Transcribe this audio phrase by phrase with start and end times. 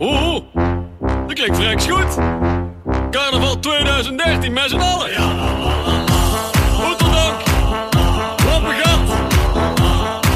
[0.00, 0.40] Oeh,
[1.26, 2.14] dat klinkt vreks goed.
[3.10, 5.10] Carnaval 2013 met z'n allen.
[6.88, 7.40] Oeteldank,
[8.46, 9.00] Lampengat,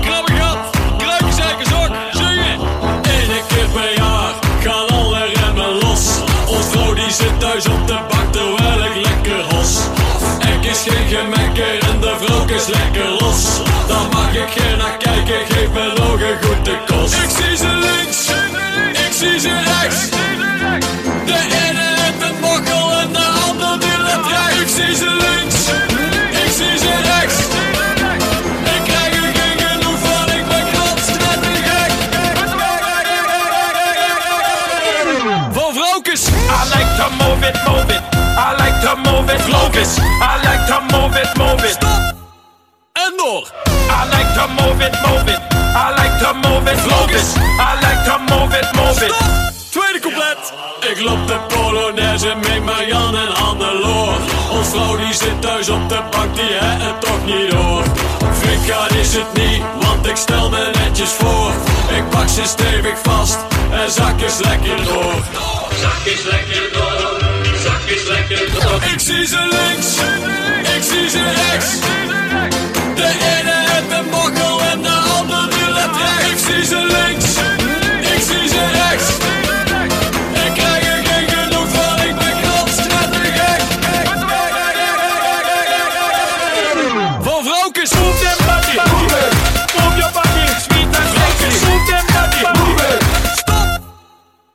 [0.00, 0.58] Krabbegat,
[0.96, 2.60] Kruikenzijkersok, zingen.
[3.02, 6.20] Eén keer per jaar gaan alle remmen los.
[6.46, 8.17] Ons vrouw die zit thuis op de bank
[19.20, 20.10] ik zie ze rechts.
[21.26, 24.60] De ene heeft een mokkel en de ander die let rechts.
[24.60, 25.68] Ik zie ze links,
[26.44, 27.34] ik zie ze rechts.
[28.74, 31.92] Ik krijg er geen genoeg van, ik ben gek.
[35.52, 36.26] Van vrouwkes.
[36.26, 38.02] I like to move it, move it.
[38.14, 39.40] I like to move it.
[40.20, 41.72] I like to move it, move it.
[41.72, 42.14] Stop.
[42.92, 43.52] En door.
[43.66, 44.97] I like to move it.
[50.28, 54.16] Ik loop de Polonaise met Marianne en Hannelore.
[54.50, 57.84] Ons vrouw die zit thuis op de bank, die het het toch niet door.
[58.32, 61.52] Vika is het niet, want ik stel me netjes voor.
[61.96, 63.38] Ik pak ze stevig vast
[63.70, 65.14] en zak is lekker door.
[65.80, 67.20] Zak is lekker door,
[67.64, 68.82] zak is lekker door.
[68.92, 69.96] Ik zie ze links,
[87.38, 87.92] Van vrouwkes.
[87.94, 89.32] Move them body, move it.
[89.78, 90.10] Move your
[90.66, 91.50] sweet and sexy.
[91.66, 92.98] Move them body, move.
[93.36, 93.80] Stop.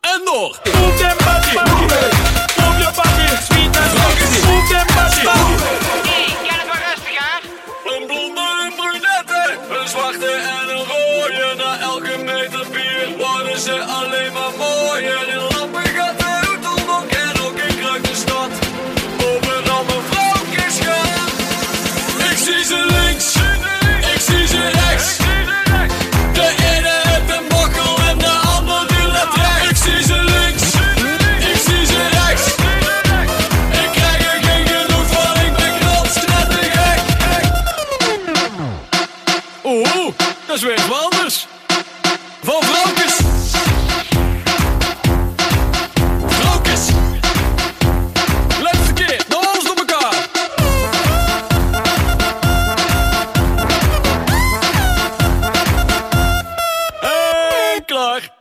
[0.00, 0.50] En door.
[0.74, 2.12] Move them body, move it.
[2.58, 2.92] Move your
[3.48, 4.40] sweet and sexy.
[4.48, 5.62] Move them body, move?
[7.84, 11.54] Een blonde, een brunette, een zwarte en een rode.
[11.56, 14.09] Na elke meter bier worden ze alleen
[22.50, 23.34] Ik zie ze links,
[24.14, 25.16] ik zie ze rechts.
[26.32, 29.70] De ene heeft een bakkel en de ander die let recht.
[29.70, 30.62] Ik zie ze links,
[31.50, 32.46] ik zie ze rechts.
[33.82, 37.00] Ik krijg er geen genoeg van, ik ben knalstrettig gek.
[39.64, 40.12] Oeh,
[40.46, 41.46] dat is weer wat anders.